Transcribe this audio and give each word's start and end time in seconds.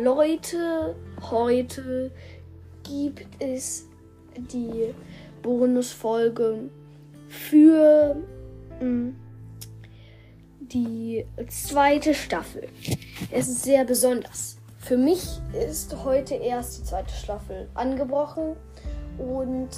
Leute, 0.00 0.96
heute 1.30 2.10
gibt 2.82 3.26
es 3.38 3.86
die 4.34 4.92
Bonusfolge 5.40 6.68
für 7.28 8.16
mm, 8.80 9.10
die 10.60 11.24
zweite 11.48 12.12
Staffel. 12.12 12.68
Es 13.30 13.48
ist 13.48 13.62
sehr 13.62 13.84
besonders. 13.84 14.58
Für 14.78 14.96
mich 14.96 15.40
ist 15.52 15.94
heute 16.04 16.34
erst 16.34 16.78
die 16.78 16.84
zweite 16.84 17.14
Staffel 17.14 17.68
angebrochen 17.74 18.56
und 19.18 19.68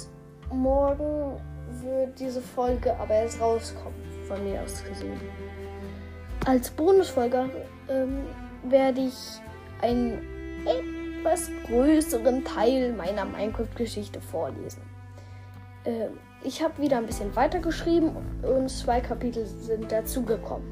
morgen 0.51 1.39
wird 1.83 2.19
diese 2.19 2.41
Folge 2.41 2.95
aber 2.97 3.13
erst 3.13 3.39
rauskommen, 3.39 4.01
von 4.27 4.43
mir 4.43 4.61
aus 4.63 4.83
gesehen. 4.83 5.19
Als 6.45 6.71
Bonusfolge 6.71 7.49
ähm, 7.87 8.23
werde 8.63 9.01
ich 9.01 9.41
einen 9.81 10.19
etwas 10.65 11.49
größeren 11.67 12.43
Teil 12.43 12.93
meiner 12.93 13.25
Minecraft-Geschichte 13.25 14.21
vorlesen. 14.21 14.81
Ähm, 15.85 16.11
ich 16.43 16.61
habe 16.61 16.81
wieder 16.81 16.97
ein 16.97 17.05
bisschen 17.05 17.35
weitergeschrieben 17.35 18.11
und 18.43 18.69
zwei 18.69 18.99
Kapitel 18.99 19.45
sind 19.45 19.91
dazugekommen. 19.91 20.67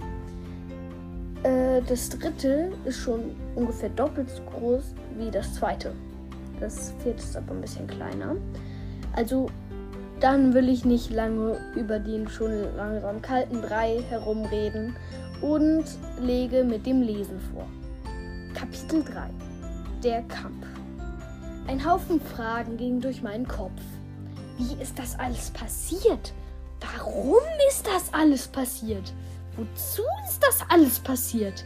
Äh, 1.43 1.81
das 1.87 2.09
dritte 2.09 2.71
ist 2.85 2.97
schon 2.97 3.35
ungefähr 3.55 3.89
doppelt 3.89 4.29
so 4.29 4.43
groß 4.43 4.95
wie 5.17 5.31
das 5.31 5.53
zweite. 5.55 5.93
Das 6.59 6.93
vierte 7.03 7.19
ist 7.19 7.35
aber 7.35 7.53
ein 7.53 7.61
bisschen 7.61 7.87
kleiner. 7.87 8.35
Also 9.13 9.47
dann 10.19 10.53
will 10.53 10.69
ich 10.69 10.85
nicht 10.85 11.11
lange 11.11 11.57
über 11.75 11.99
den 11.99 12.27
schon 12.29 12.75
langsam 12.75 13.21
kalten 13.21 13.61
Brei 13.61 14.01
herumreden 14.09 14.95
und 15.41 15.83
lege 16.21 16.63
mit 16.63 16.85
dem 16.85 17.01
Lesen 17.01 17.39
vor. 17.53 17.67
Kapitel 18.55 19.03
3 19.03 19.29
Der 20.01 20.21
Kampf. 20.23 20.65
Ein 21.67 21.85
Haufen 21.85 22.21
Fragen 22.21 22.77
ging 22.77 23.01
durch 23.01 23.21
meinen 23.21 23.45
Kopf. 23.45 23.81
Wie 24.57 24.81
ist 24.81 24.97
das 24.97 25.19
alles 25.19 25.51
passiert? 25.51 26.33
Warum 26.79 27.43
ist 27.67 27.85
das 27.85 28.13
alles 28.13 28.47
passiert? 28.47 29.13
Wozu 29.57 30.03
ist 30.25 30.39
das 30.41 30.61
alles 30.69 30.99
passiert? 30.99 31.65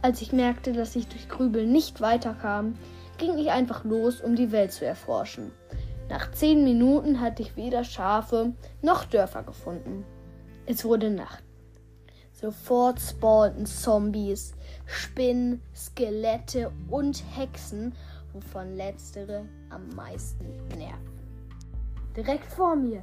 Als 0.00 0.22
ich 0.22 0.32
merkte, 0.32 0.72
dass 0.72 0.96
ich 0.96 1.06
durch 1.06 1.28
Grübeln 1.28 1.70
nicht 1.70 2.00
weiterkam, 2.00 2.78
ging 3.18 3.36
ich 3.36 3.50
einfach 3.50 3.84
los, 3.84 4.22
um 4.22 4.36
die 4.36 4.52
Welt 4.52 4.72
zu 4.72 4.86
erforschen. 4.86 5.52
Nach 6.08 6.30
zehn 6.32 6.64
Minuten 6.64 7.20
hatte 7.20 7.42
ich 7.42 7.56
weder 7.56 7.84
Schafe 7.84 8.54
noch 8.80 9.04
Dörfer 9.04 9.42
gefunden. 9.42 10.06
Es 10.64 10.82
wurde 10.82 11.10
Nacht. 11.10 11.45
Sofort 12.38 13.00
spawnten 13.00 13.64
Zombies, 13.64 14.52
Spinnen, 14.84 15.62
Skelette 15.74 16.70
und 16.90 17.24
Hexen, 17.34 17.94
wovon 18.34 18.76
letztere 18.76 19.46
am 19.70 19.88
meisten 19.96 20.44
nerven. 20.76 21.18
Direkt 22.14 22.44
vor 22.52 22.76
mir 22.76 23.02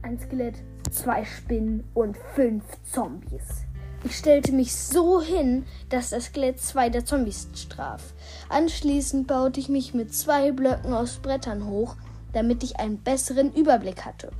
ein 0.00 0.18
Skelett, 0.18 0.54
zwei 0.90 1.26
Spinnen 1.26 1.84
und 1.92 2.16
fünf 2.34 2.64
Zombies. 2.90 3.66
Ich 4.04 4.16
stellte 4.16 4.52
mich 4.52 4.74
so 4.74 5.20
hin, 5.20 5.66
dass 5.90 6.10
das 6.10 6.26
Skelett 6.26 6.58
zwei 6.58 6.88
der 6.88 7.04
Zombies 7.04 7.48
straf. 7.54 8.14
Anschließend 8.48 9.26
baute 9.26 9.60
ich 9.60 9.68
mich 9.68 9.92
mit 9.92 10.14
zwei 10.14 10.52
Blöcken 10.52 10.94
aus 10.94 11.18
Brettern 11.18 11.66
hoch, 11.66 11.96
damit 12.32 12.62
ich 12.62 12.78
einen 12.78 12.98
besseren 12.98 13.52
Überblick 13.52 14.04
hatte. 14.04 14.30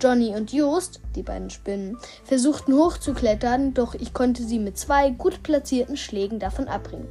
Johnny 0.00 0.34
und 0.34 0.52
Just, 0.52 1.00
die 1.16 1.22
beiden 1.22 1.50
Spinnen, 1.50 1.98
versuchten 2.24 2.74
hochzuklettern, 2.74 3.74
doch 3.74 3.94
ich 3.94 4.12
konnte 4.12 4.42
sie 4.42 4.58
mit 4.58 4.78
zwei 4.78 5.10
gut 5.10 5.42
platzierten 5.42 5.96
Schlägen 5.96 6.38
davon 6.38 6.68
abbringen. 6.68 7.08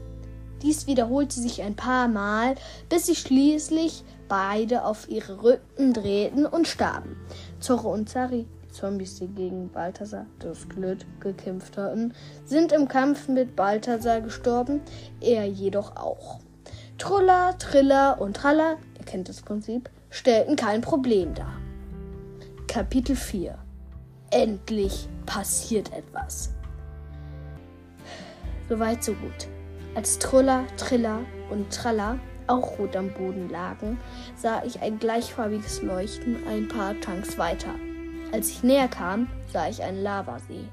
Dies 0.62 0.86
wiederholte 0.86 1.40
sich 1.40 1.64
ein 1.64 1.76
paar 1.76 2.08
Mal, 2.08 2.56
bis 2.88 3.08
sie 3.08 3.16
schließlich 3.16 4.04
beide 4.28 4.86
auf 4.86 5.10
ihre 5.10 5.42
Rücken 5.42 5.94
drehten 5.94 6.46
und 6.46 6.68
starben. 6.68 7.18
Zorro 7.60 7.92
und 7.92 8.10
Zari, 8.10 8.46
die 8.64 8.72
Zombies, 8.72 9.16
die 9.16 9.28
gegen 9.28 9.70
Balthasar, 9.70 10.28
das 10.40 10.62
Skelett, 10.62 11.06
gekämpft 11.20 11.78
hatten, 11.78 12.14
sind 12.46 12.72
im 12.74 12.88
Kampf 12.88 13.28
mit 13.28 13.56
Balthasar 13.56 14.22
gestorben, 14.22 14.82
er 15.20 15.46
jedoch 15.46 15.96
auch. 15.96 16.40
Trulla, 17.00 17.54
Triller 17.54 18.22
und 18.22 18.38
Tralla, 18.38 18.78
ihr 19.00 19.06
kennt 19.06 19.30
das 19.30 19.42
Prinzip, 19.42 19.90
stellten 20.12 20.56
kein 20.56 20.82
Problem 20.82 21.34
dar. 21.34 21.54
Kapitel 22.68 23.16
4 23.16 23.58
Endlich 24.30 25.10
passiert 25.26 25.92
etwas. 25.94 26.54
Soweit, 28.70 29.04
so 29.04 29.14
gut. 29.14 29.48
Als 29.96 30.20
Truller, 30.20 30.66
Triller 30.78 31.20
und 31.50 31.74
Tralla 31.74 32.20
auch 32.48 32.78
rot 32.78 32.96
am 32.96 33.10
Boden 33.10 33.50
lagen, 33.50 33.98
sah 34.36 34.64
ich 34.64 34.82
ein 34.82 35.00
gleichfarbiges 35.00 35.82
Leuchten 35.82 36.38
ein 36.48 36.68
paar 36.68 37.00
Tanks 37.00 37.38
weiter. 37.38 37.74
Als 38.32 38.50
ich 38.50 38.64
näher 38.64 38.88
kam, 38.88 39.28
sah 39.52 39.68
ich 39.68 39.82
einen 39.84 40.02
Lavasee. 40.02 40.66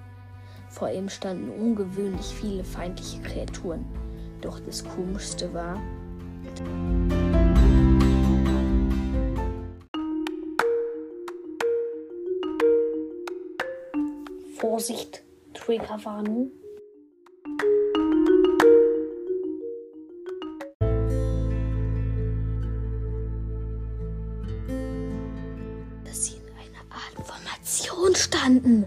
Vor 0.68 0.90
ihm 0.90 1.08
standen 1.08 1.50
ungewöhnlich 1.50 2.26
viele 2.26 2.64
feindliche 2.64 3.20
Kreaturen. 3.22 3.84
Doch 4.40 4.60
das 4.60 4.84
Komischste 4.84 5.52
war, 5.54 5.80
Vorsicht, 14.78 15.24
Triggerwarnung. 15.54 16.52
Dass 26.04 26.26
sie 26.26 26.36
in 26.36 26.46
einer 26.54 26.84
Art 26.90 27.26
Formation 27.26 28.14
standen. 28.14 28.84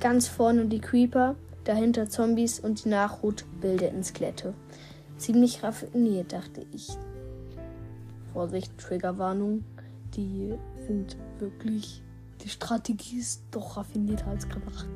Ganz 0.00 0.26
vorne 0.26 0.64
die 0.68 0.80
Creeper, 0.80 1.36
dahinter 1.68 2.08
Zombies 2.08 2.58
und 2.58 2.84
die 2.84 2.88
Nachhut 2.88 3.44
bildeten 3.60 4.02
Skelette. 4.02 4.54
Ziemlich 5.18 5.62
raffiniert, 5.62 6.32
dachte 6.32 6.64
ich. 6.72 6.88
Vorsicht, 8.32 8.76
Triggerwarnung. 8.78 9.64
Die 10.14 10.54
sind 10.86 11.16
wirklich. 11.38 12.02
Die 12.42 12.48
Strategie 12.48 13.18
ist 13.18 13.42
doch 13.50 13.76
raffinierter 13.76 14.28
als 14.28 14.48
gedacht. 14.48 14.88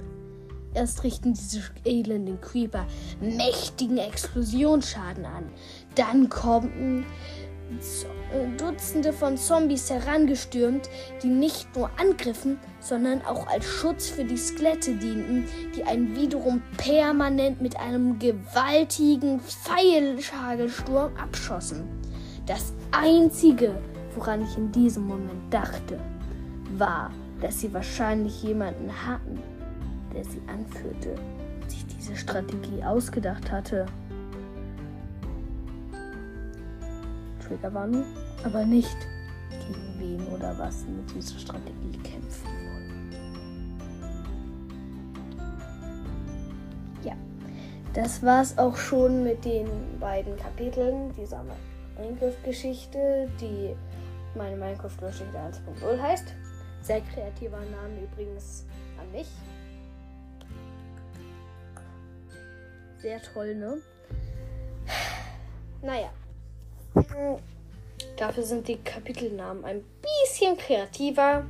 Erst 0.74 1.04
richten 1.04 1.34
diese 1.34 1.60
elenden 1.84 2.40
Creeper 2.40 2.86
mächtigen 3.20 3.98
Explosionsschaden 3.98 5.26
an. 5.26 5.44
Dann 5.96 6.30
kommen 6.30 7.04
Dutzende 8.56 9.12
von 9.12 9.36
Zombies 9.36 9.90
herangestürmt, 9.90 10.88
die 11.22 11.28
nicht 11.28 11.74
nur 11.76 11.90
angriffen, 11.98 12.58
sondern 12.80 13.22
auch 13.22 13.46
als 13.46 13.66
Schutz 13.66 14.08
für 14.08 14.24
die 14.24 14.36
Skelette 14.36 14.94
dienten, 14.94 15.46
die 15.76 15.84
einen 15.84 16.16
wiederum 16.16 16.62
permanent 16.76 17.60
mit 17.60 17.78
einem 17.78 18.18
gewaltigen 18.18 19.40
Pfeilschagelsturm 19.40 21.14
abschossen. 21.16 21.84
Das 22.46 22.72
Einzige, 22.90 23.74
woran 24.14 24.42
ich 24.42 24.56
in 24.56 24.72
diesem 24.72 25.06
Moment 25.06 25.52
dachte, 25.52 25.98
war, 26.78 27.10
dass 27.40 27.60
sie 27.60 27.72
wahrscheinlich 27.74 28.42
jemanden 28.42 28.90
hatten, 29.06 29.40
der 30.14 30.24
sie 30.24 30.40
anführte 30.46 31.14
und 31.60 31.70
sich 31.70 31.84
diese 31.86 32.16
Strategie 32.16 32.82
ausgedacht 32.82 33.50
hatte. 33.50 33.86
Triggerwarnung, 37.52 38.04
aber 38.44 38.64
nicht 38.64 38.96
gegen 39.50 39.94
wen 39.98 40.26
oder 40.28 40.58
was 40.58 40.84
mit 40.86 41.14
dieser 41.14 41.38
Strategie 41.38 41.98
kämpfen 42.02 42.46
wollen. 42.46 43.12
Ja, 47.04 47.14
das 47.92 48.22
war's 48.22 48.56
auch 48.56 48.76
schon 48.76 49.22
mit 49.22 49.44
den 49.44 49.68
beiden 50.00 50.34
Kapiteln 50.36 51.12
dieser 51.14 51.44
Minecraft-Geschichte, 51.98 53.28
die 53.38 53.76
meine 54.34 54.56
Minecraft-Geschichte 54.56 55.36
1.0 55.36 56.00
heißt. 56.00 56.34
Sehr 56.80 57.02
kreativer 57.02 57.58
Name 57.58 58.00
übrigens 58.10 58.64
an 58.98 59.12
mich. 59.12 59.28
Sehr 62.96 63.20
toll, 63.20 63.54
ne? 63.54 63.76
Naja. 65.82 66.10
Dafür 68.16 68.44
sind 68.44 68.68
die 68.68 68.76
Kapitelnamen 68.76 69.64
ein 69.64 69.84
bisschen 70.00 70.56
kreativer. 70.56 71.44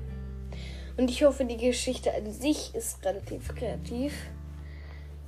Und 0.97 1.11
ich 1.11 1.25
hoffe, 1.25 1.45
die 1.45 1.57
Geschichte 1.57 2.15
an 2.15 2.31
sich 2.31 2.75
ist 2.75 3.05
relativ 3.05 3.55
kreativ. 3.55 4.15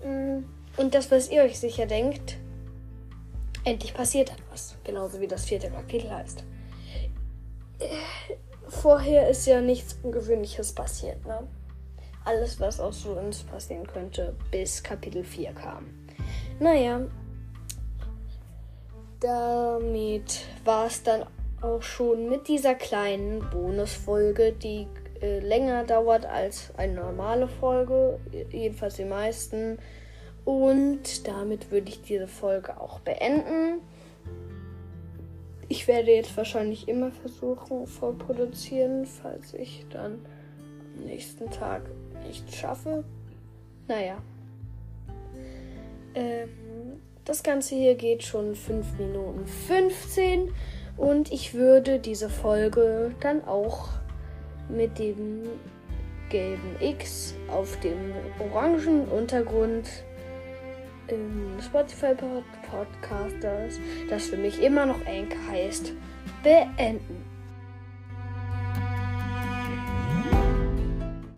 Mm, 0.04 0.44
und 0.76 0.94
das, 0.94 1.10
was 1.10 1.30
ihr 1.30 1.42
euch 1.42 1.58
sicher 1.58 1.86
denkt, 1.86 2.36
endlich 3.64 3.94
passiert 3.94 4.30
etwas. 4.32 4.76
Genauso 4.84 5.20
wie 5.20 5.26
das 5.26 5.46
vierte 5.46 5.70
Kapitel 5.70 6.10
heißt. 6.10 6.44
vorher 8.68 9.28
ist 9.28 9.46
ja 9.46 9.60
nichts 9.60 9.98
Ungewöhnliches 10.02 10.72
passiert, 10.72 11.24
ne? 11.26 11.46
Alles, 12.24 12.58
was 12.58 12.80
auch 12.80 12.92
so 12.92 13.12
uns 13.12 13.42
passieren 13.42 13.86
könnte, 13.86 14.34
bis 14.50 14.82
Kapitel 14.82 15.24
4 15.24 15.52
kam. 15.52 15.86
Naja, 16.58 17.02
damit 19.24 20.44
war 20.66 20.86
es 20.86 21.02
dann 21.02 21.24
auch 21.62 21.82
schon 21.82 22.28
mit 22.28 22.46
dieser 22.46 22.74
kleinen 22.74 23.40
Bonusfolge, 23.50 24.52
die 24.52 24.86
äh, 25.22 25.38
länger 25.38 25.84
dauert 25.84 26.26
als 26.26 26.74
eine 26.76 27.00
normale 27.00 27.48
Folge, 27.48 28.18
jedenfalls 28.50 28.96
die 28.96 29.06
meisten. 29.06 29.78
Und 30.44 31.26
damit 31.26 31.70
würde 31.70 31.88
ich 31.88 32.02
diese 32.02 32.26
Folge 32.26 32.78
auch 32.78 33.00
beenden. 33.00 33.80
Ich 35.70 35.88
werde 35.88 36.10
jetzt 36.10 36.36
wahrscheinlich 36.36 36.86
immer 36.86 37.10
versuchen, 37.10 37.86
vorproduzieren, 37.86 39.06
falls 39.06 39.54
ich 39.54 39.86
dann 39.88 40.18
am 40.98 41.06
nächsten 41.06 41.50
Tag 41.50 41.80
nicht 42.26 42.54
schaffe. 42.54 43.04
Naja. 43.88 44.18
Ähm, 46.14 46.63
das 47.24 47.42
Ganze 47.42 47.74
hier 47.74 47.94
geht 47.94 48.22
schon 48.22 48.54
5 48.54 48.98
Minuten 48.98 49.46
15 49.46 50.52
und 50.96 51.32
ich 51.32 51.54
würde 51.54 51.98
diese 51.98 52.28
Folge 52.28 53.14
dann 53.20 53.44
auch 53.44 53.88
mit 54.68 54.98
dem 54.98 55.42
gelben 56.30 56.76
X 56.80 57.34
auf 57.48 57.78
dem 57.80 58.12
orangen 58.38 59.08
Untergrund 59.08 59.88
im 61.08 61.56
Spotify 61.60 62.14
Podcasters, 62.14 63.78
das 64.08 64.26
für 64.26 64.36
mich 64.36 64.62
immer 64.62 64.86
noch 64.86 65.06
Anchor 65.06 65.38
heißt, 65.50 65.92
beenden. 66.42 67.33